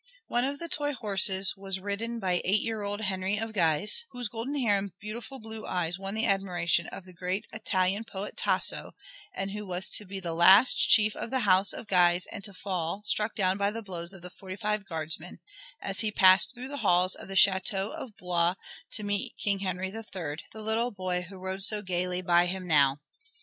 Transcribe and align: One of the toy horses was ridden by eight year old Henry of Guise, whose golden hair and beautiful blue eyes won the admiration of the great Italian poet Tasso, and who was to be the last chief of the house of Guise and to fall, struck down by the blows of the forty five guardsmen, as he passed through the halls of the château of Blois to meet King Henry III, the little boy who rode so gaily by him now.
One 0.29 0.45
of 0.45 0.57
the 0.57 0.67
toy 0.67 0.93
horses 0.93 1.53
was 1.55 1.79
ridden 1.79 2.19
by 2.19 2.41
eight 2.43 2.61
year 2.61 2.81
old 2.81 3.01
Henry 3.01 3.37
of 3.37 3.53
Guise, 3.53 4.07
whose 4.09 4.29
golden 4.29 4.55
hair 4.57 4.75
and 4.79 4.91
beautiful 4.99 5.37
blue 5.37 5.63
eyes 5.67 5.99
won 5.99 6.15
the 6.15 6.25
admiration 6.25 6.87
of 6.87 7.05
the 7.05 7.13
great 7.13 7.45
Italian 7.53 8.03
poet 8.05 8.35
Tasso, 8.35 8.93
and 9.35 9.51
who 9.51 9.63
was 9.63 9.91
to 9.91 10.05
be 10.05 10.19
the 10.19 10.33
last 10.33 10.73
chief 10.79 11.15
of 11.15 11.29
the 11.29 11.41
house 11.41 11.71
of 11.71 11.85
Guise 11.85 12.25
and 12.31 12.43
to 12.45 12.51
fall, 12.51 13.03
struck 13.05 13.35
down 13.35 13.59
by 13.59 13.69
the 13.69 13.83
blows 13.83 14.11
of 14.11 14.23
the 14.23 14.31
forty 14.31 14.55
five 14.55 14.87
guardsmen, 14.89 15.37
as 15.83 15.99
he 15.99 16.09
passed 16.09 16.51
through 16.51 16.69
the 16.69 16.77
halls 16.77 17.13
of 17.13 17.27
the 17.27 17.35
château 17.35 17.91
of 17.93 18.17
Blois 18.17 18.55
to 18.93 19.03
meet 19.03 19.35
King 19.37 19.59
Henry 19.59 19.89
III, 19.89 20.37
the 20.51 20.63
little 20.63 20.89
boy 20.89 21.21
who 21.29 21.37
rode 21.37 21.61
so 21.61 21.83
gaily 21.83 22.23
by 22.23 22.47
him 22.47 22.65
now. 22.65 22.97